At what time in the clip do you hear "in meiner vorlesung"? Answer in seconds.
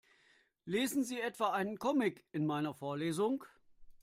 2.31-3.43